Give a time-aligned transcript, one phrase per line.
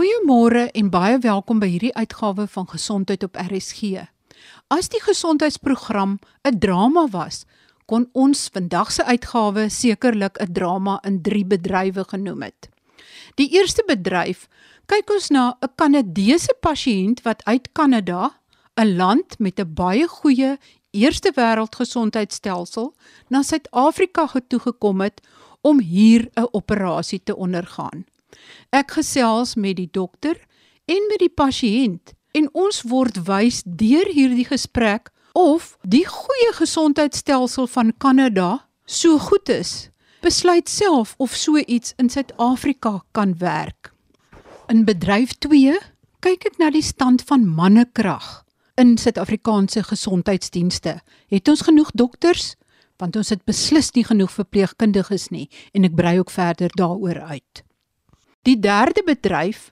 [0.00, 4.06] Goeiemôre en baie welkom by hierdie uitgawe van Gesondheid op RSG.
[4.72, 6.14] As die gesondheidsprogram
[6.48, 7.44] 'n drama was,
[7.84, 12.68] kon ons vandag se uitgawe sekerlik 'n drama in 3 bedrywe genoem het.
[13.34, 14.48] Die eerste bedryf
[14.86, 18.40] kyk ons na 'n Kanadese pasiënt wat uit Kanada,
[18.80, 20.56] 'n land met 'n baie goeie
[20.90, 22.94] eerste wêreld gesondheidstelsel,
[23.28, 25.20] na Suid-Afrika toe gekom het
[25.60, 28.04] om hier 'n operasie te ondergaan.
[28.70, 30.36] Ek gesels met die dokter
[30.84, 37.66] en met die pasiënt en ons word wys deur hierdie gesprek of die goeie gesondheidstelsel
[37.70, 39.90] van Kanada so goed is.
[40.20, 43.92] Besluit self of so iets in Suid-Afrika kan werk.
[44.68, 45.78] In bedryf 2
[46.20, 48.42] kyk ek na die stand van mannekrag
[48.80, 51.00] in Suid-Afrikaanse gesondheidsdienste.
[51.28, 52.54] Het ons genoeg dokters?
[53.00, 57.64] Want ons het beslis nie genoeg verpleegkundiges nie en ek brei ook verder daaroor uit.
[58.48, 59.68] Die derde bedryf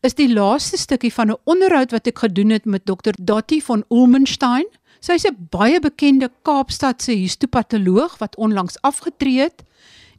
[0.00, 3.12] is die laaste stukkie van 'n onderhoud wat ek gedoen het met Dr.
[3.20, 4.64] Dottie van Ulmenstein.
[5.00, 9.62] Sy's 'n baie bekende Kaapstadse histopatoloog wat onlangs afgetree het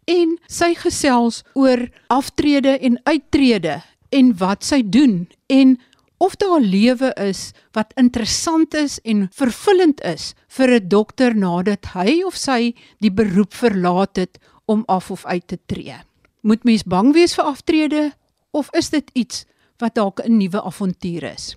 [0.05, 5.79] en sy gesels oor aftrede en uittrede en wat sy doen en
[6.17, 11.85] of daar 'n lewe is wat interessant is en vervullend is vir 'n dokter nadat
[11.93, 15.97] hy of sy die beroep verlaat het om af of uit te tree.
[16.41, 18.11] Moet mens bang wees vir aftrede
[18.51, 19.45] of is dit iets
[19.77, 21.55] wat dalk 'n nuwe avontuur is?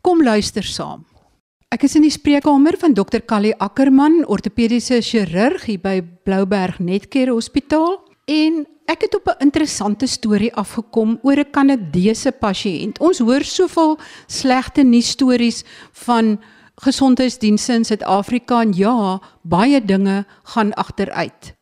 [0.00, 1.04] Kom luister saam.
[1.68, 3.20] Ek is in die spreekkamer van Dr.
[3.26, 10.06] Callie Ackerman, ortopediese chirurg hier by Blouberg Netcare Hospitaal en Ek het op 'n interessante
[10.06, 12.98] storie afgekom oor 'n Kanadese pasiënt.
[12.98, 16.40] Ons hoor soveel slegte nuusstories van
[16.74, 21.54] gesondheidsdienste in Suid-Afrika en ja, baie dinge gaan agteruit.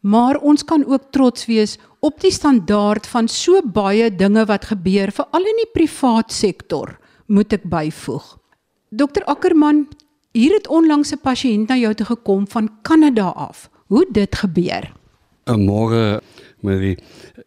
[0.00, 5.12] Maar ons kan ook trots wees op die standaard van so baie dinge wat gebeur
[5.14, 8.38] veral in die privaat sektor, moet ek byvoeg.
[8.90, 9.86] Dokter Ackerman,
[10.34, 13.70] hier het onlangs 'n pasiënt na jou toe gekom van Kanada af.
[13.86, 14.92] Hoe dit gebeur?
[15.46, 16.20] 'n Môre
[16.62, 16.82] Maar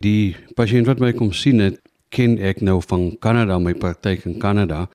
[0.03, 1.79] die, patiënt wat my kom sien het,
[2.15, 4.85] ken ek nou van Kanada, my praktyk in Kanada.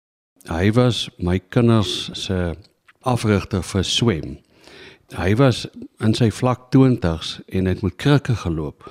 [0.49, 2.53] Hy was my kinders se
[3.09, 4.37] afrigter vir swem.
[5.16, 5.65] Hy was
[6.04, 8.84] in sy vlak 20s en het met krikke geloop.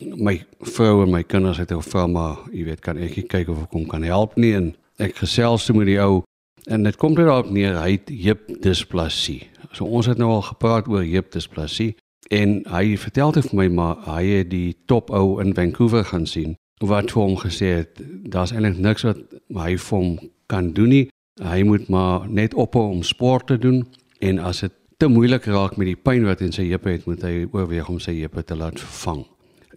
[0.00, 3.72] My vrou en my kinders het gevra maar, jy weet, kan ek kyk of ek
[3.74, 4.72] hom kan help nie en
[5.02, 6.22] ek gesels toe met die ou
[6.68, 9.48] en dit kom daarop neer hy het heupdisplasie.
[9.72, 11.94] So ons het nou al gepraat oor heupdisplasie
[12.28, 16.26] En hy vertel dit vir my maar hy het die top ou in Vancouver gaan
[16.28, 19.22] sien wat hom gesê het daar's eintlik niks wat
[19.56, 20.10] hy vir hom
[20.46, 21.06] kan doen nie.
[21.42, 23.86] Hy moet maar net ophou om sport te doen
[24.20, 27.22] en as dit te moeilik raak met die pyn wat in sy heupe het, moet
[27.22, 29.24] hy oorweeg om sy heupe te laat vervang.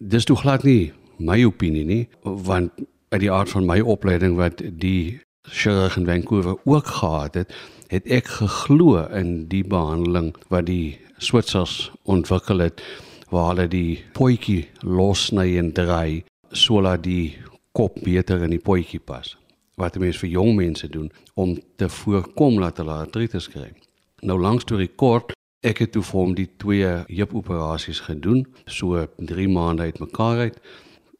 [0.01, 0.89] Dis toe glad nie
[1.21, 2.73] my opinie nie, want
[3.13, 7.51] uit die aard van my opleiding wat die chirurg in Vancouver ook gehad het,
[7.93, 12.81] het ek geglo in die behandeling wat die Switsers ontwikkel het
[13.29, 17.37] waar hulle die potjie losny en dry sodat die
[17.77, 19.35] kop beter in die potjie pas.
[19.77, 23.69] Wat mense vir jong mense doen om te voorkom dat hulle artritis kry.
[24.25, 29.47] Nou langs toe rekord ek het toe vir hom die twee heupoperasies gedoen, so 3
[29.49, 30.57] maande uitmekaar uit.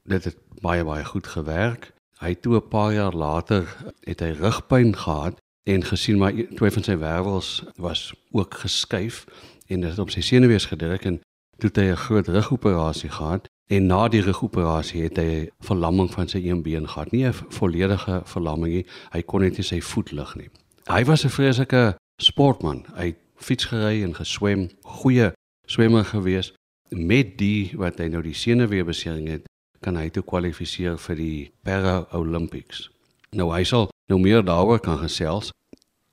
[0.09, 1.91] Dit het baie baie goed gewerk.
[2.21, 3.65] Hy toe 'n paar jaar later
[4.05, 9.25] het hy rugpyn gehad en gesien maar twee van sy wervels was ook geskuif
[9.67, 11.21] en dit op sy senuwees gedruk en
[11.57, 16.27] toe het hy 'n groot rugoperasie gehad en na die rugoperasie het hy verlamming van
[16.27, 17.11] sy een been gehad.
[17.11, 18.85] Nie 'n volledige verlamming nie.
[19.11, 20.49] Hy kon net nie sy voet lig nie.
[20.87, 22.85] Hy was 'n vreeslike sportman.
[22.95, 25.31] Hy het fiets gery en geswem, goeie
[25.67, 26.53] swemmer gewees.
[26.89, 29.47] Met die wat hy nou die senuweebesering het,
[29.81, 32.89] kan hy toe kwalifiseer vir die Para Olympics.
[33.33, 35.51] Nou hy sal nou meer daaroor kan gesels,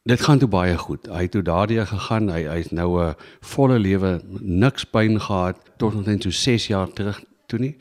[0.08, 1.04] Dit gaan toe baie goed.
[1.12, 2.30] Hy het toe daardie gegaan.
[2.32, 7.20] Hy hy's nou 'n volle lewe, niks pyn gehad tot omtrent so 6 jaar terug
[7.46, 7.76] toe nie.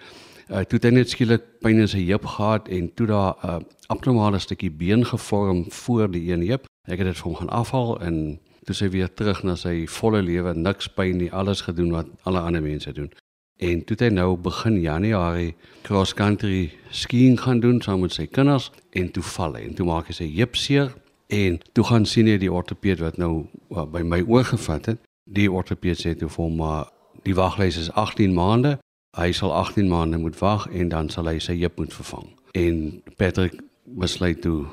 [0.50, 3.48] Uh toe het hy net skielik pyn in sy heup gehad en toe daar 'n
[3.48, 6.66] uh, abnormale stukkie been gevorm voor die een heup.
[6.88, 10.22] Ek het dit vir hom gaan afhaal en toe sy weer terug na sy volle
[10.26, 13.10] lewe, niks pyn nie, alles gedoen wat alle ander mense doen.
[13.58, 15.56] En toe het hy nou begin Januarie
[15.88, 19.88] cross country skiing gaan doen saam met sy kinders en toe val hy en toe
[19.88, 20.92] maak hy sy heup seer
[21.28, 25.00] En toe gaan sien hy die ortopeed wat nou by my oorgevat het.
[25.28, 26.88] Die ortopeed sê toe vir hom maar
[27.28, 28.78] die waglys is 18 maande.
[29.18, 32.30] Hy sal 18 maande moet wag en dan sal hy sy heup moet vervang.
[32.56, 34.66] En Patrick besluit toe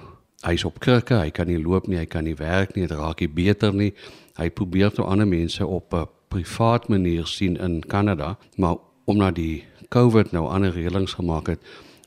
[0.44, 3.20] hy's op krikke, hy kan nie loop nie, hy kan nie werk nie, dit raak
[3.20, 3.92] nie beter nie.
[4.38, 8.76] Hy probeer toe ander mense op 'n privaat manier sien in Kanada, maar
[9.06, 11.60] omdat die COVID nou ander reëlings gemaak het,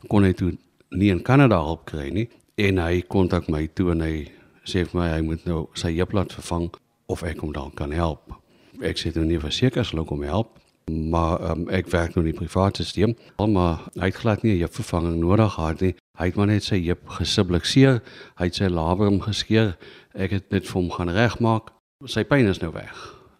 [0.08, 0.58] kon hy toe
[0.92, 4.28] nie in Kanada hulp kry nie en hy kontak my toe en hy
[4.66, 6.70] sê vir my hy moet nou sy heup laat vervang
[7.08, 8.34] of ek hom dalk kan help.
[8.82, 10.58] Ek sê toe nie verseker as hulle kom help
[10.92, 13.16] maar um, ek werk nou in die private stelsel.
[13.52, 15.96] Maar hy het glad nie 'n heupvervanging nodig gehad nie.
[16.18, 18.00] Hy het maar net sy heup gesubluxeer,
[18.40, 19.76] hy het sy labrum geskeur.
[20.18, 21.70] Ek het dit vir hom gaan regmaak.
[22.10, 22.96] Sy pyn is nou weg.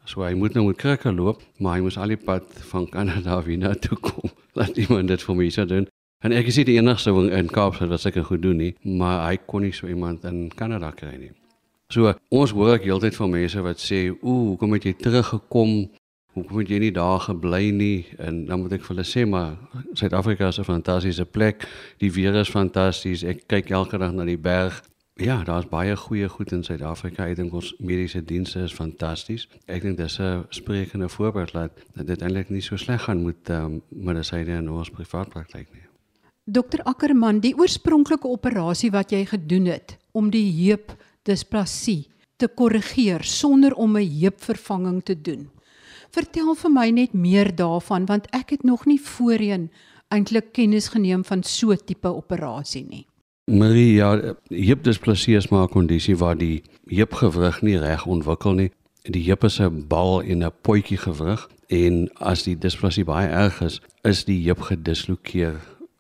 [0.08, 3.42] So hy moet nou met krikke loop, maar hy moes al die pad van Kanada
[3.44, 4.30] weer na toe kom.
[4.58, 5.90] Laat iemand dit vir my sou doen.
[6.26, 9.36] En ek is nie die enigste in Kaapstad wat seker goed doen nie, maar hy
[9.50, 11.34] kon nie so iemand in Kanada kry nie.
[11.94, 15.90] So ons hoor ek heeltyd van mense wat sê, "Ooh, hoekom het jy teruggekom?
[16.38, 19.58] Hoekom het jy nie daar gebly nie?" En dan moet ek vir hulle sê, "Maar
[19.94, 21.68] Suid-Afrika is 'n fantastiese plek.
[21.98, 23.24] Die weer is fantasties.
[23.24, 24.84] Ek kyk elke dag na die berg.
[25.16, 27.26] Ja, daar's baie goeie goed in Suid-Afrika.
[27.26, 29.48] Ek dink ons mediese dienste is fantasties.
[29.66, 31.72] Ek dink dis 'n sprekende voorbeeld dat
[32.06, 35.82] dit eintlik nie so sleg gaan met um, medisyne in ons privaat praktyk nie.
[36.46, 40.94] Dokter Ackerman, die oorspronklike operasie wat jy gedoen het om die heup
[41.24, 42.08] displasie
[42.38, 45.50] te korrigeer sonder om 'n heupvervanging te doen.
[46.12, 49.70] Vertel vir my net meer daarvan want ek het nog nie voorheen
[50.14, 53.06] eintlik kennis geneem van so tipe operasie nie.
[53.48, 58.72] Marie, ja, heupdisplasie is maar 'n kondisie waar die heupgewrig nie reg ontwikkel nie.
[59.04, 63.62] Die heup is 'n bal en 'n potjie gewrig en as die displasie baie erg
[63.62, 65.56] is, is die heup gedislokeer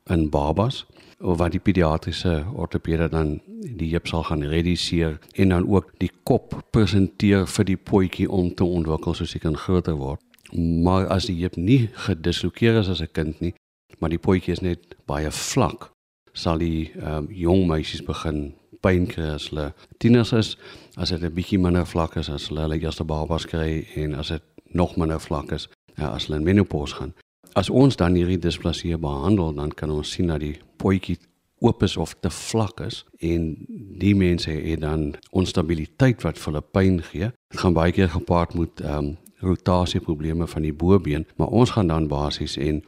[0.09, 0.85] in babas
[1.19, 3.39] of wat die pediatriese ortopede dan
[3.79, 8.53] die heup sal gaan rediseer en dan ook die kop presenteer vir die potjie om
[8.53, 10.21] te ontwikkel soos hy kan groter word.
[10.53, 13.53] Maar as die heup nie gedislokeer is as 'n kind nie,
[13.99, 15.91] maar die potjie is net baie vlak,
[16.33, 20.57] sal die um, jong meisies begin pyn kry as hulle tieners is,
[20.97, 24.27] as dit 'n bietjie minder vlak is as hulle hulle eerste babas kry en as
[24.27, 24.43] dit
[24.73, 25.67] nog minder vlak is
[25.97, 27.13] ja, as hulle in menopause gaan.
[27.57, 31.15] As ons dan hierdie displasie behandel, dan kan ons sien dat die potjie
[31.65, 33.47] oop is of te vlak is en
[33.97, 37.31] die mense het dan onstabiliteit wat hulle pyn gee.
[37.49, 41.87] Dit gaan baie keer gepaard met ehm um, rotasieprobleme van die bobeen, maar ons gaan
[41.87, 42.79] dan basies en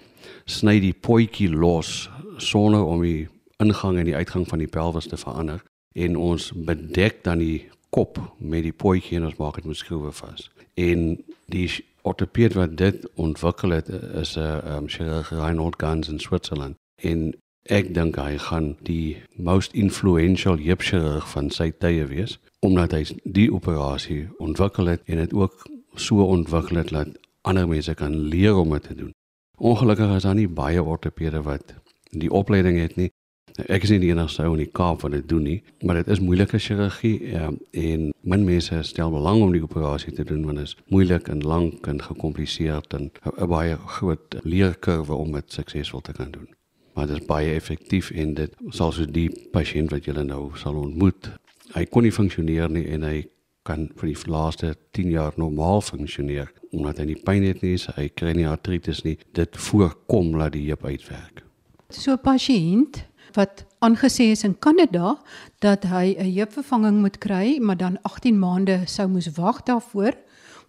[0.50, 2.10] sny die potjie los
[2.42, 3.28] sonder om die
[3.62, 5.62] ingang en die uitgang van die pelvis te verander
[5.94, 10.10] en ons bedek dan die kop met die potjie en ons maak dit met skroewe
[10.22, 10.50] vas.
[10.74, 11.22] En
[11.54, 11.70] die
[12.10, 13.90] ortoped wat dit ontwikkel het
[14.24, 17.34] is 'n um, chirurg Reinhold Gans in Switserland en
[17.70, 23.50] ek dink hy gaan die most influential heupchirurg van sy tye wees omdat hy die
[23.54, 27.08] operasie ontwikkel het en dit ook so ontwikkel het dat
[27.42, 29.14] ander mense kan leer om dit te doen.
[29.58, 31.76] Ongelukkig is daar nie baie ortopede wat
[32.12, 33.12] die opleiding het nie
[33.68, 36.12] Ek is nie die enigste ou in die Kaap wat dit doen nie, maar dit
[36.14, 40.62] is moeilike chirurgie ja, en min mense stel belang om die operasie te doen want
[40.62, 46.02] dit is moeilik en lank en gekompliseerd en 'n baie groot leerkurwe om dit suksesvol
[46.02, 46.48] te kan doen.
[46.94, 50.76] Maar dit is baie effektief en dit sal so die pasiënt wat jy nou sal
[50.76, 51.32] ontmoet,
[51.74, 53.28] hy kon nie funksioneer nie en hy
[53.64, 58.10] kan vir die laaste 10 jaar normaal funksioneer omdat hy nie pyn het nie, hy
[58.10, 59.18] kry nie artritis nie.
[59.34, 61.44] Dit voorkom dat die heup uitwerk.
[61.90, 65.18] So pasiënt wat aangesê is in Kanada
[65.60, 70.14] dat hy 'n heupvervanging moet kry, maar dan 18 maande sou moes wag daarvoor,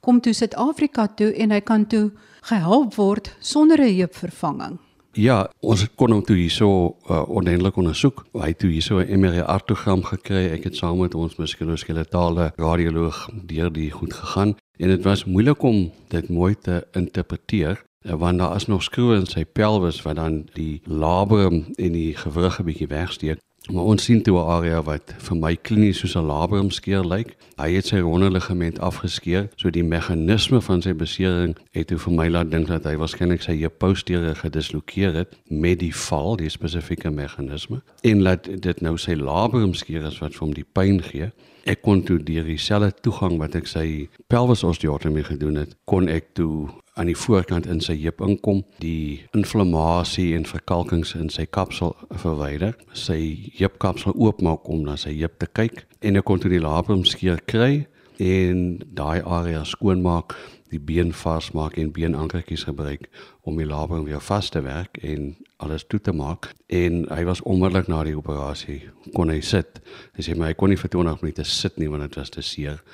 [0.01, 2.11] kom toe Suid-Afrika toe en hy kan toe
[2.43, 4.79] gehelp word sonder 'n heupvervanging.
[5.19, 8.23] Ja, ons kon hom toe hierso uh, oneindelik ondersoek.
[8.33, 10.52] Hy het toe hierso 'n MRI-artogram gekry.
[10.55, 15.62] Ek het saam met ons muskuloskeletale radioloog deur die goed gegaan en dit was moeilik
[15.62, 20.49] om dit mooi te interpreteer want daar is nog skroewe in sy pelvis wat dan
[20.52, 23.38] die labrum en die gewrig 'n bietjie wegsteek.
[23.69, 27.37] Maar ons sien toe 'n area wat vir my klinies soos 'n labrum skeer lyk.
[27.57, 32.12] Hy het sy ronde ligament afgeskeer, so die meganisme van sy besering het toe vir
[32.12, 36.49] my laat dink dat hy waarskynlik sy heup posterior gedislokeer het met die val, die
[36.49, 37.83] spesifieke meganisme.
[38.02, 41.33] En laat dit nou sy labrum skeer is wat vir hom die pyn gee.
[41.64, 46.35] Ek kon toe deur dieselfde toegang wat ek sy pelvis osteotomie gedoen het, kon ek
[46.35, 46.69] toe
[47.00, 52.75] aan die voorkant in sy heup inkom, die inflammasie en verkalkings in sy kapsel verwyder,
[52.92, 53.16] sy
[53.57, 57.40] heupkapsel oopmaak om na sy heup te kyk en ek kon toe die labrum skeer
[57.49, 57.87] kry
[58.21, 60.35] en daai area skoonmaak,
[60.71, 63.09] die been vasmaak en beenankertjies gebruik
[63.49, 65.33] om die labrum weer vas te werk en
[65.64, 68.83] alles toe te maak en hy was onmiddellik na die operasie
[69.16, 69.80] kon hy sit.
[70.19, 72.45] Hy sê maar hy kon nie vir 20 minute sit nie want dit was te
[72.45, 72.85] seer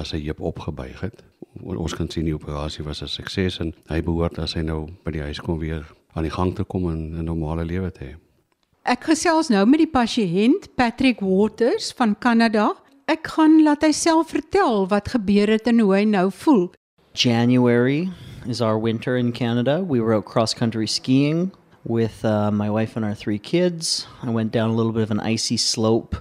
[0.00, 1.22] as hy heup opgebuig het
[1.58, 5.10] ons kan sien die operasie was 'n sukses en hy behoort as hy nou by
[5.10, 8.14] die huis kom weer aan die gang te kom en 'n normale lewe te hê.
[8.84, 12.74] Ek gesels nou met die pasiënt Patrick Waters van Kanada.
[13.06, 16.72] Ek gaan laat hy self vertel wat gebeur het en hoe hy nou voel.
[17.14, 18.08] January
[18.46, 19.82] is our winter in Canada.
[19.82, 21.50] We were out cross country skiing
[21.84, 24.06] with uh, my wife and our three kids.
[24.22, 26.16] I went down a little bit of an icy slope,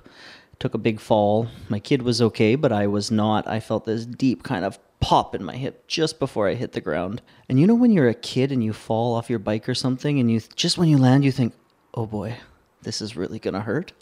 [0.59, 1.47] took a big fall.
[1.69, 3.47] My kid was okay, but I was not.
[3.47, 6.81] I felt this deep kind of pop in my hip just before I hit the
[6.81, 7.21] ground.
[7.47, 10.19] And you know when you're a kid and you fall off your bike or something,
[10.19, 11.53] and you just when you land, you think,
[11.93, 12.35] "Oh boy,
[12.81, 13.93] this is really gonna hurt."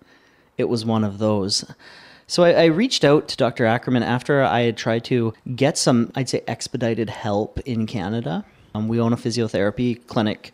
[0.58, 1.64] It was one of those.
[2.30, 3.66] So I, I, reached out to Dr.
[3.66, 8.44] Ackerman after I had tried to get some, I'd say, expedited help in Canada.
[8.76, 10.52] Um, we own a physiotherapy clinic.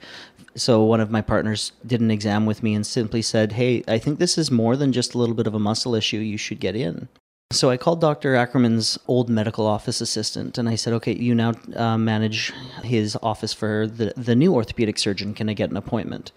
[0.55, 3.97] So one of my partners did an exam with me and simply said, Hey, I
[3.97, 6.17] think this is more than just a little bit of a muscle issue.
[6.17, 7.07] You should get in.
[7.51, 8.35] So I called Dr.
[8.35, 12.51] Ackerman's old medical office assistant and I said, okay, you now uh, manage
[12.83, 15.35] his office for the, the new orthopedic surgeon.
[15.35, 16.31] Can I get an appointment?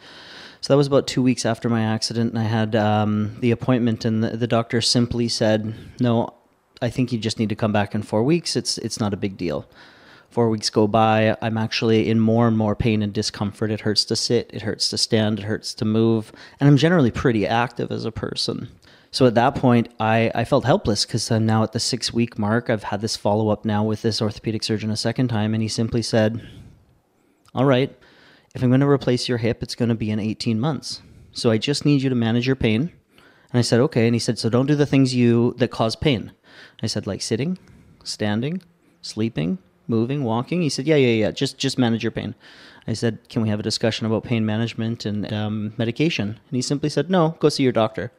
[0.61, 4.05] So that was about two weeks after my accident, and I had um, the appointment,
[4.05, 6.35] and the, the doctor simply said, "No,
[6.83, 8.57] I think you just need to come back in four weeks.
[8.57, 9.69] It's it's not a big deal."
[10.37, 11.35] Four weeks go by.
[11.41, 13.71] I'm actually in more and more pain and discomfort.
[13.71, 14.51] It hurts to sit.
[14.53, 15.39] It hurts to stand.
[15.39, 16.31] It hurts to move.
[16.61, 18.69] And I'm generally pretty active as a person.
[19.11, 22.39] So at that point, I, I felt helpless because I'm now at the six week
[22.39, 22.69] mark.
[22.69, 25.69] I've had this follow up now with this orthopedic surgeon a second time, and he
[25.69, 26.47] simply said,
[27.55, 27.99] All right,
[28.55, 31.01] if I'm going to replace your hip, it's going to be in 18 months.
[31.33, 32.93] So I just need you to manage your pain.
[33.53, 34.05] And I said, okay.
[34.05, 36.33] And he said, so don't do the things you that cause pain.
[36.83, 37.57] I said, like sitting,
[38.05, 38.61] standing,
[39.01, 40.63] sleeping, moving, walking.
[40.63, 41.31] He said, yeah, yeah, yeah.
[41.31, 42.35] Just just manage your pain.
[42.89, 46.29] I said, can we have a discussion about pain management and um, medication?
[46.29, 48.13] And he simply said, no, go see your doctor.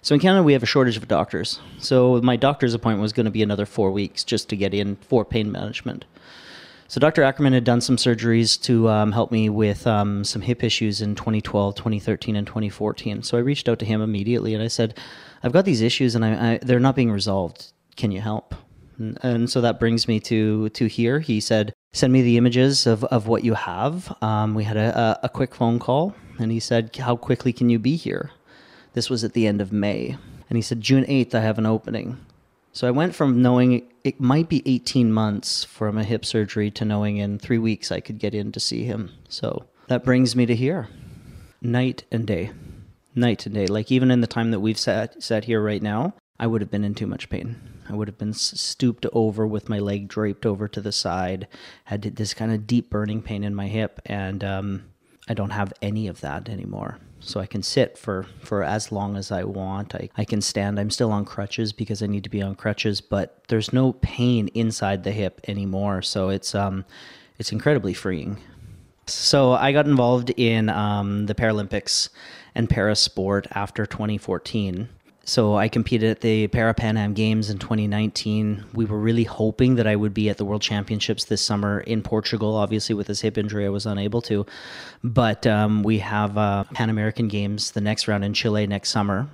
[0.00, 1.60] So in Canada, we have a shortage of doctors.
[1.78, 4.96] So my doctor's appointment was going to be another four weeks just to get in
[4.96, 6.04] for pain management.
[6.86, 7.22] So Dr.
[7.22, 11.14] Ackerman had done some surgeries to um, help me with um, some hip issues in
[11.14, 13.22] 2012, 2013, and 2014.
[13.22, 14.96] So I reached out to him immediately and I said,
[15.42, 17.72] "I've got these issues and I, I, they're not being resolved.
[17.96, 18.54] Can you help?"
[18.98, 21.20] And, so that brings me to to here.
[21.20, 25.18] He said, "Send me the images of, of what you have." Um, we had a,
[25.22, 28.32] a, quick phone call, and he said, "How quickly can you be here?"
[28.94, 30.16] This was at the end of May,
[30.48, 32.18] and he said, "June 8th, I have an opening."
[32.72, 36.84] So I went from knowing it might be 18 months from a hip surgery to
[36.84, 39.10] knowing in three weeks I could get in to see him.
[39.28, 40.88] So that brings me to here
[41.60, 42.52] night and day.
[43.14, 43.66] Night and day.
[43.66, 46.70] Like even in the time that we've sat, sat here right now, I would have
[46.70, 47.56] been in too much pain.
[47.88, 51.48] I would have been stooped over with my leg draped over to the side,
[51.84, 54.84] had this kind of deep burning pain in my hip, and um,
[55.28, 59.16] I don't have any of that anymore so I can sit for, for as long
[59.16, 59.94] as I want.
[59.94, 60.78] I, I can stand.
[60.78, 64.48] I'm still on crutches because I need to be on crutches, but there's no pain
[64.48, 66.02] inside the hip anymore.
[66.02, 66.84] So it's um
[67.38, 68.38] it's incredibly freeing.
[69.06, 72.10] So I got involved in um, the Paralympics
[72.54, 74.88] and para sport after 2014.
[75.28, 78.64] So I competed at the Para Pan Am Games in 2019.
[78.72, 82.00] We were really hoping that I would be at the World Championships this summer in
[82.00, 82.56] Portugal.
[82.56, 84.46] Obviously, with this hip injury, I was unable to.
[85.04, 89.28] But um, we have uh, Pan American Games the next round in Chile next summer.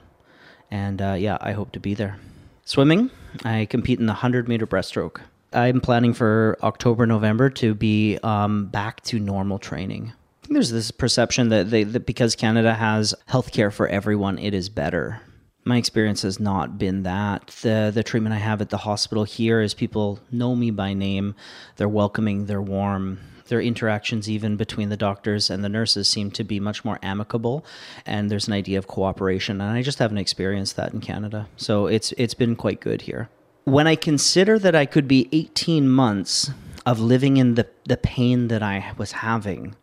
[0.69, 2.19] And uh, yeah, I hope to be there.
[2.65, 3.13] Swimming,
[3.45, 5.21] I compete in the 100 meter breaststroke.
[5.53, 10.13] I'm planning for October, November to be um, back to normal training.
[10.49, 15.21] There's this perception that, they, that because Canada has healthcare for everyone, it is better
[15.64, 17.49] my experience has not been that.
[17.62, 21.35] The the treatment I have at the hospital here is people know me by name,
[21.76, 23.21] they're welcoming, they're warm.
[23.49, 27.64] Their interactions, even between the doctors and the nurses, seem to be much more amicable,
[28.06, 29.61] and there's an idea of cooperation.
[29.61, 33.28] And I just haven't experienced that in Canada, so it's it's been quite good here.
[33.64, 36.50] When I consider that I could be 18 months
[36.87, 39.76] of living in the the pain that I was having,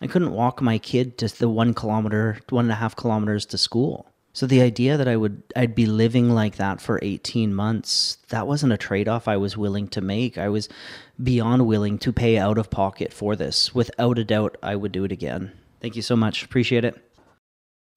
[0.00, 3.58] I couldn't walk my kid to the one kilometer, one and a half kilometers to
[3.58, 4.06] school
[4.38, 8.46] so the idea that I would I'd be living like that for 18 months, that
[8.46, 10.38] wasn't a trade-off I was willing to make.
[10.38, 10.68] I was
[11.20, 13.74] beyond willing to pay out of pocket for this.
[13.74, 15.50] Without a doubt, I would do it again.
[15.80, 16.44] Thank you so much.
[16.44, 16.94] Appreciate it.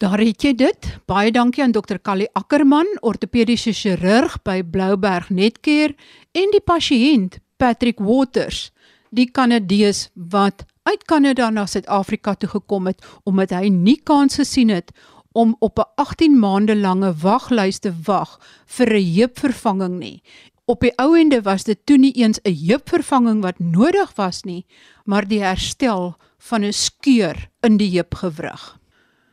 [0.01, 0.89] Daar het jy dit.
[1.05, 2.01] Baie dankie aan Dr.
[2.01, 5.93] Callie Ackerman, ortopediese chirurg by Blouberg Netcare
[6.33, 8.71] en die pasiënt Patrick Waters,
[9.13, 14.73] die Kanadees wat uit Kanada na Suid-Afrika toe gekom het omdat hy nie kans gesien
[14.73, 14.89] het
[15.31, 20.23] om op 'n 18 maande lange waglys te wag vir 'n heupvervanging nie.
[20.65, 24.65] Op die ou ende was dit toe nie eens 'n heupvervanging wat nodig was nie,
[25.05, 28.79] maar die herstel van 'n skeur in die heupgewrig.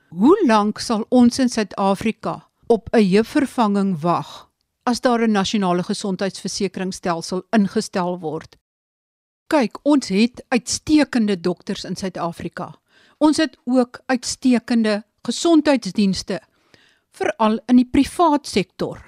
[0.09, 4.51] Hoe lank sal ons in Suid-Afrika op 'n heupvervanging wag
[4.83, 8.57] as daar 'n nasionale gesondheidsversekeringsstelsel ingestel word?
[9.47, 12.75] Kyk, ons het uitstekende dokters in Suid-Afrika.
[13.19, 16.41] Ons het ook uitstekende gesondheidsdienste
[17.11, 19.01] veral in die privaat sektor.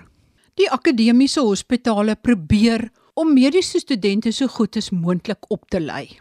[0.59, 6.19] Die akademiese hospitale probeer om mediese studente so goed as moontlik op te lei.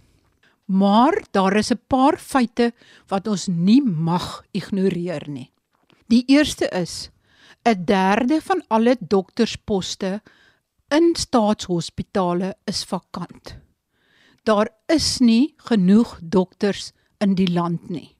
[0.69, 2.73] Maar daar is 'n paar feite
[3.07, 5.51] wat ons nie mag ignoreer nie.
[6.07, 7.09] Die eerste is
[7.65, 10.21] 'n derde van alle doktersposte
[10.89, 13.57] in staatshospitale is vakant.
[14.43, 18.15] Daar is nie genoeg dokters in die land nie.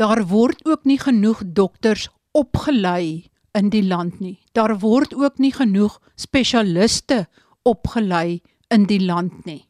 [0.00, 4.38] Daar word ook nie genoeg dokters opgelei in die land nie.
[4.56, 7.26] Daar word ook nie genoeg spesialiste
[7.68, 8.40] opgelei
[8.72, 9.66] in die land nie.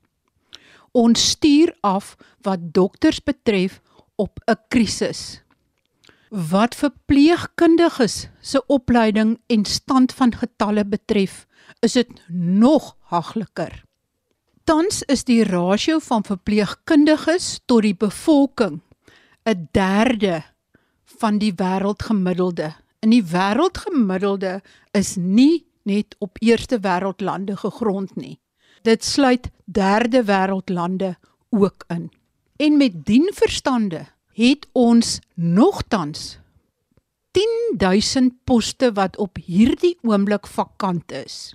[0.94, 2.14] Ons stuur af
[2.46, 3.80] wat dokters betref
[4.14, 5.42] op 'n krisis.
[6.28, 11.46] Wat verpleegkundiges se opleiding en stand van getalle betref,
[11.80, 13.84] is dit nog hagliker.
[14.64, 18.80] Tans is die rasio van verpleegkundiges tot die bevolking
[19.44, 20.42] 'n derde
[21.04, 24.60] van die wêreldgemiddelde in die wêreldgemiddelde
[24.96, 28.36] is nie net op eerste wêreldlande gegrond nie.
[28.84, 31.14] Dit sluit derde wêreldlande
[31.50, 32.10] ook in.
[32.60, 34.04] En met dien verstande
[34.36, 36.38] het ons nogtans
[37.32, 41.54] 10000 poste wat op hierdie oomblik vakant is.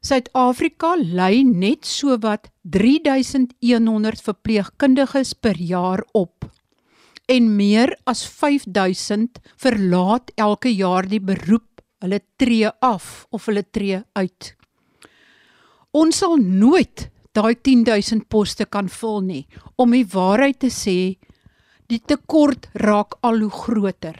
[0.00, 6.46] Suid-Afrika lei net sowat 3100 verpleegkundiges per jaar op
[7.30, 11.66] en meer as 5000 verlaat elke jaar die beroep.
[12.00, 14.54] Hulle tree af of hulle tree uit.
[15.92, 19.42] Ons sal nooit daai 10000 poste kan vul nie.
[19.76, 21.20] Om die waarheid te sê,
[21.92, 24.16] die tekort raak al hoe groter.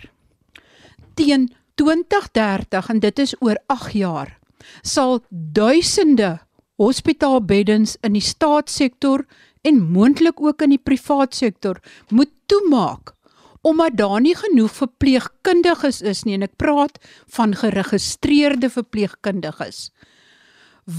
[1.17, 1.49] Teen
[1.81, 4.37] 2030 en dit is oor 8 jaar,
[4.83, 6.39] sal duisende
[6.81, 9.27] hospitaalbeddens in die staatssektor
[9.63, 13.15] en moontlik ook in die privaat sektor moet toemaak
[13.61, 16.39] omdat daar nie genoeg verpleegkundiges is nie.
[16.39, 16.97] En ek praat
[17.37, 19.91] van geregistreerde verpleegkundiges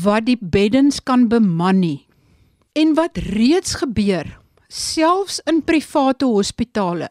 [0.05, 2.05] wat die beddens kan beman nie.
[2.77, 4.29] En wat reeds gebeur
[4.71, 7.09] selfs in private hospitale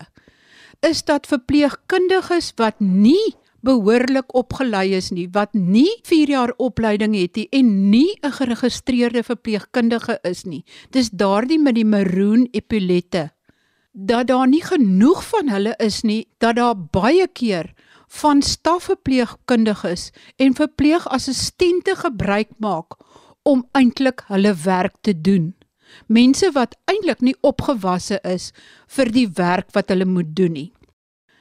[0.86, 7.36] is dat verpleegkundiges wat nie behoorlik opgelei is nie, wat nie 4 jaar opleiding het
[7.36, 10.64] nie en nie 'n geregistreerde verpleegkundige is nie.
[10.90, 13.30] Dis daardie met die maroon epilette
[13.92, 17.72] dat daar nie genoeg van hulle is nie, dat daar baie keer
[18.06, 22.96] van stafverpleegkundiges en verpleegassistente gebruik maak
[23.42, 25.54] om eintlik hulle werk te doen.
[26.06, 28.50] Mense wat eintlik nie opgewasse is
[28.86, 30.72] vir die werk wat hulle moet doen nie.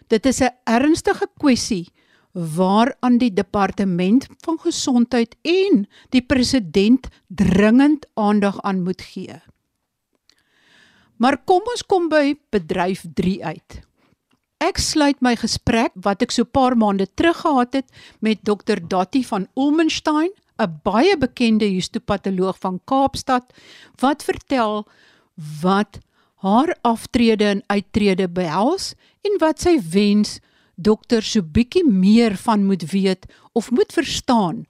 [0.08, 1.90] Dit is 'n ernstige kwessie
[2.32, 9.42] waaraan die departement van gesondheid en die president dringend aandag aan moet gee.
[11.18, 13.80] Maar kom ons kom by bedryf 3 uit.
[14.60, 17.88] Ek sluit my gesprek wat ek so paar maande terug gehad het
[18.20, 18.80] met Dr.
[18.80, 23.54] Dottie van Ulmenstein, 'n baie bekende histopatoloog van Kaapstad,
[24.00, 24.88] wat vertel
[25.62, 26.00] wat
[26.44, 30.40] haar aftrede en uittrede behels en wat sy wens
[30.80, 34.64] dokter so bietjie meer van moet weet of moet verstaan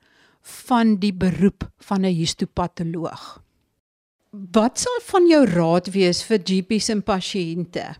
[0.65, 3.41] van die beroep van 'n histopatoloog.
[4.29, 7.95] Wat sal van jou raad wees vir GP's en pasiënte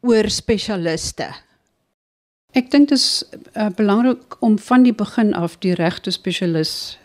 [0.00, 1.28] oor spesialiste?
[2.56, 6.98] Ek dink dit is uh, belangrik om van die begin af die regte spesialis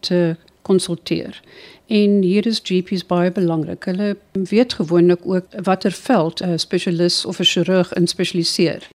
[0.00, 1.42] te konsulteer.
[1.86, 3.84] En hier is GP's baie belangrik.
[3.84, 8.88] Hulle weet gewoonlik ook watter veld 'n spesialis of 'n chirurg in spesialiseer.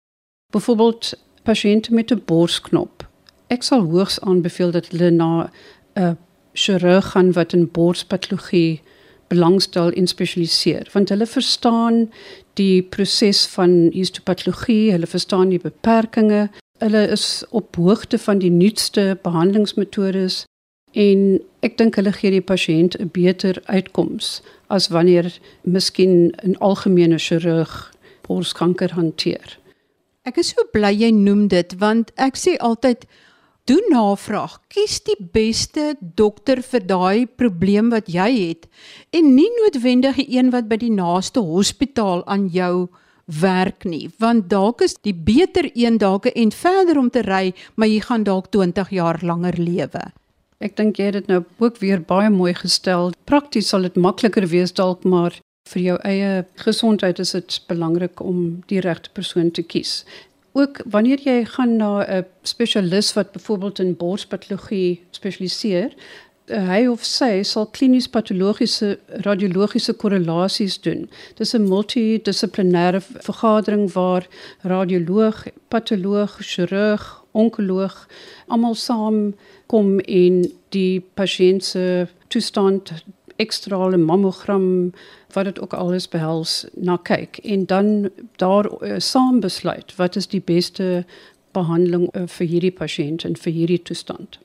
[0.55, 3.07] Byvoorbeeld pasiënte met 'n borsknop.
[3.47, 5.49] Ek sal hoogs aanbeveel dat hulle na
[5.93, 6.17] 'n
[6.53, 8.81] chirurg gaan wat in borspatologie
[9.27, 12.11] belangstel en spesialiseer, want hulle verstaan
[12.53, 19.17] die proses van histopatologie, hulle verstaan die beperkings, hulle is op hoogte van die nuutste
[19.21, 20.45] behandelingsmetodes
[20.91, 27.17] en ek dink hulle gee die pasiënt 'n beter uitkoms as wanneer miskien 'n algemene
[27.17, 29.57] chirurg borskanker hanteer.
[30.27, 33.05] Ek is so bly jy noem dit want ek sê altyd
[33.67, 34.57] doen navraag.
[34.67, 38.67] Kies die beste dokter vir daai probleem wat jy het
[39.15, 42.89] en nie noodwendig die een wat by die naaste hospitaal aan jou
[43.39, 47.91] werk nie, want dalk is die beter een dalk en verder om te ry, maar
[47.91, 50.03] jy gaan dalk 20 jaar langer lewe.
[50.63, 53.11] Ek dink jy het dit nou ook weer baie mooi gestel.
[53.29, 55.35] Prakties sal dit makliker wees dalk, maar
[55.71, 60.03] vir jou eie gesondheid is dit belangrik om die regte persoon te kies.
[60.57, 65.93] Ook wanneer jy gaan na 'n spesialis wat byvoorbeeld in borspatologie spesialiseer,
[66.45, 71.09] eh, hy of sy sal klinies patologiese radiologiese korrelasies doen.
[71.35, 74.27] Dis 'n multidissiplinêre vergadering waar
[74.61, 78.07] radioloog, patoloog, chirurg, onkoloog
[78.47, 79.35] almal saam
[79.71, 80.41] kom en
[80.75, 82.93] die pasiënt se toestand
[83.37, 84.93] ekstrale mammogram
[85.33, 90.27] wat dit ook alles behels na kyk en dan daar uh, saam besluit wat is
[90.27, 91.05] die beste
[91.51, 94.39] behandeling uh, vir hierdie pasiënt en vir hierdie toestand.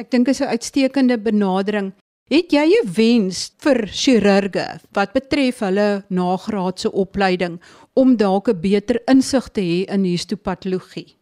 [0.00, 1.92] Ek dink dit is 'n uitstekende benadering.
[2.30, 7.60] Het jy 'n wens vir chirurge wat betref hulle nagraadse opleiding
[7.92, 11.16] om dalk 'n beter insig te hê in histopatologie?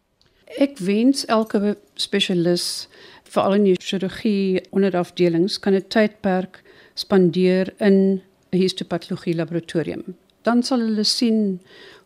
[0.57, 2.87] Ek wens elke spesialis
[3.31, 6.61] veral in die chirurgie onderafdelings kan 'n tydperk
[6.93, 10.15] spandeer in 'n histopatologie laboratorium.
[10.43, 11.61] Dan sal hulle sien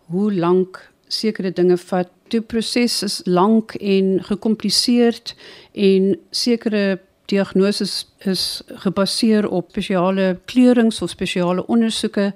[0.10, 2.10] hoe lank sekere dinge vat.
[2.28, 5.36] Die proses is lank en gekompliseerd
[5.74, 12.34] en sekere diagnoses is gebaseer op spesiale kleurings of spesiale ondersoeke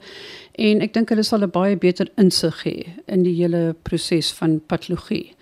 [0.51, 4.59] en ek dink hulle sal 'n baie beter insig hê in die hele proses van
[4.59, 5.33] patologie.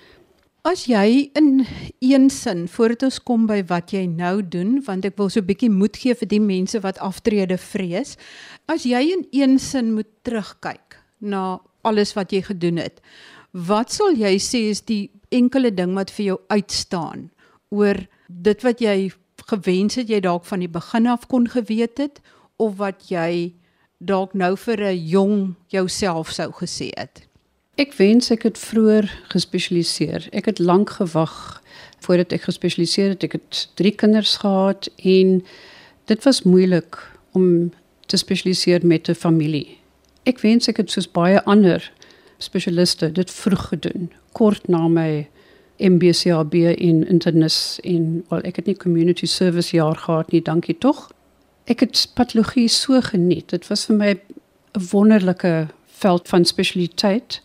[0.67, 1.65] As jy in
[2.03, 5.47] een sin voordat ons kom by wat jy nou doen, want ek wil so 'n
[5.47, 8.17] bietjie moed gee vir die mense wat aftrede vrees.
[8.67, 12.99] As jy in een sin moet terugkyk na alles wat jy gedoen het,
[13.53, 17.31] wat sal jy sê is die enkele ding wat vir jou uitstaan
[17.69, 17.95] oor
[18.27, 19.11] dit wat jy
[19.47, 22.19] gewens het jy dalk van die begin af kon geweet het
[22.57, 23.53] of wat jy
[23.99, 27.26] dalk nou vir 'n jong jouself sou gesê het?
[27.77, 30.23] Ek wens ek het vroeër gespesialiseer.
[30.33, 31.61] Ek het lank gewag
[32.01, 33.25] voordat ek gespesialiseer het.
[33.27, 35.43] Ek het 3 kinders gehad en
[36.09, 36.97] dit was moeilik
[37.37, 37.69] om
[38.09, 39.77] te spesialiseer met 'n familie.
[40.25, 41.91] Ek wens ek het soos baie ander
[42.37, 45.27] spesialiste dit vroeg gedoen, kort na my
[45.77, 51.11] MBCAB in internis en wel ek het nie community service jaar gehad nie, dankie tog.
[51.65, 53.49] Ek het patologie so geniet.
[53.49, 57.41] Dit was vir my 'n wonderlike veld van spesialiteit.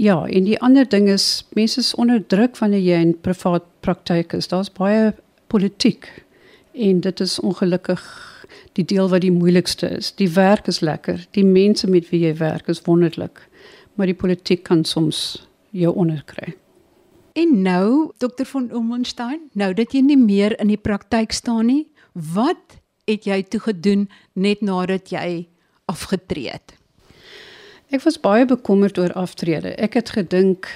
[0.00, 4.32] Ja, en die ander ding is mense is onder druk wanneer jy in privaat praktyk
[4.32, 4.48] is.
[4.48, 5.10] Daar's baie
[5.52, 6.08] politiek
[6.72, 8.00] en dit is ongelukkig
[8.78, 10.08] die deel wat die moeilikste is.
[10.16, 13.44] Die werk is lekker, die mense met wie jy werk is wonderlik,
[13.94, 15.42] maar die politiek kan soms
[15.76, 16.54] jou onderkry.
[17.36, 18.48] En nou, Dr.
[18.48, 21.84] von Omenstein, nou dat jy nie meer in die praktyk staan nie,
[22.14, 25.50] wat het jy toe gedoen net nadat jy
[25.92, 26.79] afgetree het?
[27.90, 29.74] Ek was baie bekommerd oor aftrede.
[29.74, 30.68] Ek het gedink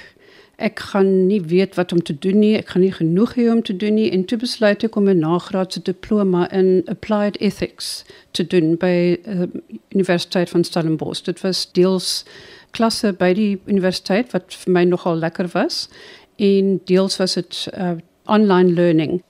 [0.55, 3.61] ek gaan nie weet wat om te doen nie, ek gaan nie genoeg hê om
[3.63, 8.47] te doen nie en toe besluit ek om 'n nagraadse diploma in applied ethics te
[8.47, 9.47] doen by uh,
[9.91, 11.23] Universiteit van Stellenbosch.
[11.23, 12.25] Dit was deels
[12.71, 15.89] klasse by die universiteit wat vir my nogal lekker was
[16.35, 19.21] en deels was dit uh, online learning.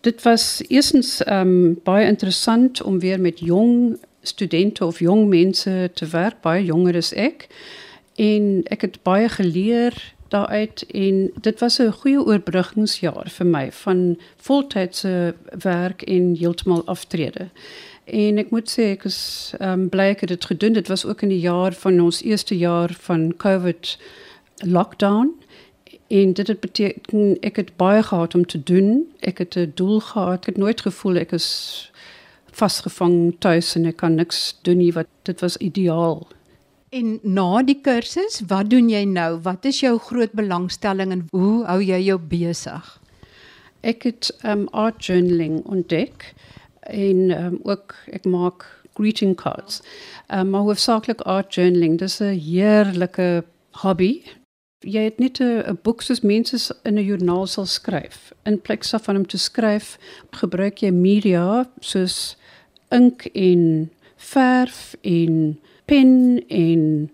[0.00, 6.06] Dit was eerstens um, baie interessant om weer met jong studente of jong mense te
[6.06, 7.48] werk, baie jonger as ek.
[8.16, 9.96] En ek het baie geleer
[10.28, 17.48] daaruit en dit was 'n goeie oorbruggingsjaar vir my van voltydse werk en heeltemal aftrede.
[18.04, 20.72] En ek moet sê ek is um, bly ek het dit gedoen.
[20.72, 23.98] Dit was ook in die jaar van ons eerste jaar van COVID
[24.56, 25.34] lockdown
[26.08, 29.14] En dit het beteken ek het baie gehad om te doen.
[29.20, 30.38] Ek het doel gehad.
[30.38, 31.48] Ek het nooit gevoel ek is
[32.58, 36.26] vasgevang tuis en ek kan niks doen nie wat dit was ideaal.
[36.90, 39.40] En na die kursus, wat doen jy nou?
[39.44, 42.94] Wat is jou groot belangstelling en hoe hou jy jou besig?
[43.86, 46.32] Ek het um art journaling ontdek
[46.88, 48.64] en um, ook ek maak
[48.96, 49.82] greeting cards.
[50.32, 51.98] Um maar hoofsaaklik art journaling.
[51.98, 53.44] Dis 'n heerlike
[53.84, 54.24] hobby
[54.86, 58.32] Jy het net 'n boek soos mense in 'n joernaal sal skryf.
[58.44, 59.98] In plaas van om te skryf,
[60.30, 62.36] gebruik jy media soos
[62.94, 67.10] ink en verf en pen en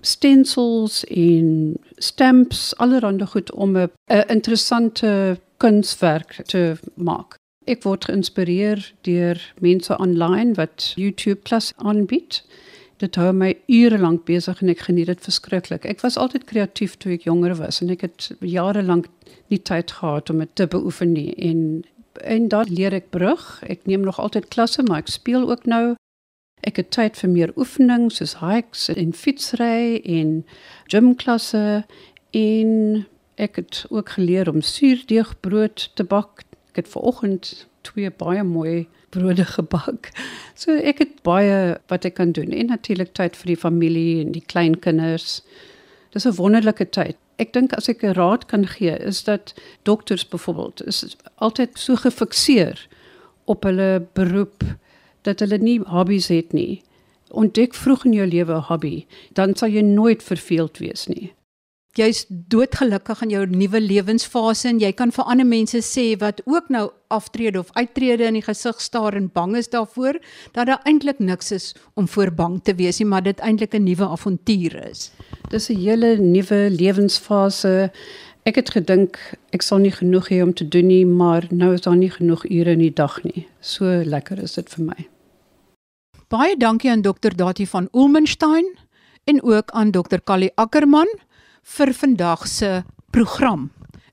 [0.00, 3.90] stencils en stamps, allerhande goed om 'n
[4.28, 7.34] interessante kunswerk te maak.
[7.64, 12.42] Ek word geïnspireer deur mense online wat YouTube klas aanbied
[12.98, 15.86] dit hou my ure lank besig en ek geniet dit verskriklik.
[15.86, 19.08] Ek was altyd kreatief toe ek jonger was en ek het jare lank
[19.52, 21.84] nie tyd gehad om dit te beoefen nie en
[22.24, 23.62] en dan leer ek brug.
[23.66, 25.94] Ek neem nog altyd klasse, maar ek speel ook nou.
[26.66, 30.42] Ek het tyd vir meer oefening soos hikes en fietsry en
[30.90, 31.84] gymklasse
[32.34, 32.72] en
[33.38, 36.42] ek het ook geleer om suurdeegbrood te bak.
[36.72, 40.10] Ek het vanoggend twee baie mooi brode gebak.
[40.58, 44.34] So ek het baie wat ek kan doen en natuurlik tyd vir die familie en
[44.34, 45.40] die kleinkinders.
[46.12, 47.16] Dis 'n wonderlike tyd.
[47.38, 51.96] Ek dink as ek 'n raad kan gee is dat dokters byvoorbeeld is altyd so
[51.96, 52.88] gefikseer
[53.44, 54.64] op hulle beroep
[55.22, 56.82] dat hulle nie hobbies het nie.
[57.30, 61.32] Ontdek vroeg in jou lewe 'n hobby, dan sal jy nooit verveeld wees nie.
[61.98, 66.70] Jy's doodgelukkig in jou nuwe lewensfase en jy kan vir ander mense sê wat ook
[66.70, 70.20] nou aftrede of uittrede in die gesig staar en bang is daarvoor
[70.54, 73.84] dat daar eintlik niks is om voor bang te wees nie, maar dit eintlik 'n
[73.84, 75.10] nuwe avontuur is.
[75.50, 77.90] Dis 'n hele nuwe lewensfase.
[78.44, 79.18] Ek het gedink
[79.52, 82.44] ek sal nie genoeg hê om te doen nie, maar nou is daar nie genoeg
[82.50, 83.46] ure in die dag nie.
[83.60, 85.08] So lekker is dit vir my.
[86.28, 87.30] Baie dankie aan Dr.
[87.36, 88.78] Dati van Ulmenstein
[89.24, 90.18] en ook aan Dr.
[90.24, 91.08] Callie Ackerman
[91.68, 93.68] vir vandag se program.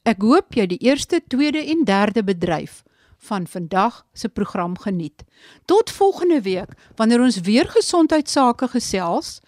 [0.06, 2.84] Ek hoop jy die eerste, tweede en derde bedryf
[3.26, 5.24] van vandag se program geniet.
[5.66, 9.40] Tot volgende week wanneer ons weer gesondheidsake gesels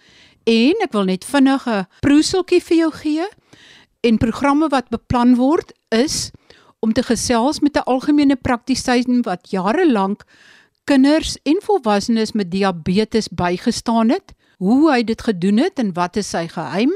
[0.48, 3.26] en ek wil net vinnig 'n proeseltjie vir jou gee
[4.02, 6.30] en programme wat beplan word is
[6.80, 10.24] om te gesels met 'n algemene praktisyn wat jare lank
[10.84, 16.30] kinders en volwassenes met diabetes bygestaan het, hoe hy dit gedoen het en wat is
[16.30, 16.92] sy geheim?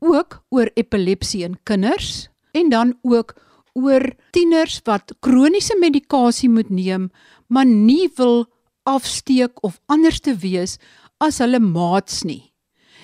[0.00, 3.34] Ook oor epilepsie in kinders en dan ook
[3.72, 7.10] oor tieners wat kroniese medikasie moet neem,
[7.46, 8.46] maar nie wil
[8.88, 10.78] afsteek of anders te wees
[11.20, 12.52] as hulle maats nie.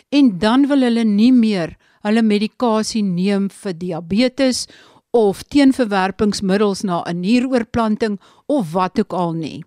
[0.09, 4.67] En dan wil hulle nie meer hulle medikasie neem vir diabetes
[5.17, 9.65] of teenverwerpingsmiddels na 'n nieroorplanting of wat ook al nie.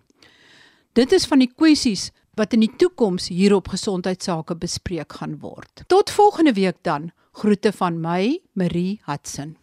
[0.92, 5.82] Dit is van die kwessies wat in die toekoms hier op gesondheidsake bespreek gaan word.
[5.86, 7.10] Tot volgende week dan.
[7.32, 9.59] Groete van my, Marie Hudson.